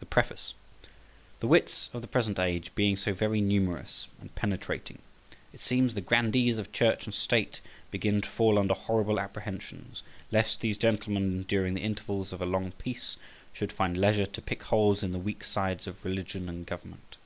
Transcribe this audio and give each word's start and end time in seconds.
THE 0.00 0.04
PREFACE. 0.04 0.52
THE 1.40 1.46
wits 1.46 1.88
of 1.94 2.02
the 2.02 2.06
present 2.08 2.38
age 2.38 2.70
being 2.74 2.98
so 2.98 3.14
very 3.14 3.40
numerous 3.40 4.06
and 4.20 4.34
penetrating, 4.34 4.98
it 5.54 5.62
seems 5.62 5.94
the 5.94 6.02
grandees 6.02 6.58
of 6.58 6.72
Church 6.74 7.06
and 7.06 7.14
State 7.14 7.62
begin 7.90 8.20
to 8.20 8.28
fall 8.28 8.58
under 8.58 8.74
horrible 8.74 9.18
apprehensions 9.18 10.02
lest 10.30 10.60
these 10.60 10.76
gentlemen, 10.76 11.44
during 11.44 11.72
the 11.72 11.80
intervals 11.80 12.34
of 12.34 12.42
a 12.42 12.44
long 12.44 12.72
peace, 12.72 13.16
should 13.54 13.72
find 13.72 13.96
leisure 13.96 14.26
to 14.26 14.42
pick 14.42 14.64
holes 14.64 15.02
in 15.02 15.12
the 15.12 15.18
weak 15.18 15.42
sides 15.42 15.86
of 15.86 16.04
religion 16.04 16.46
and 16.46 16.66
government. 16.66 17.16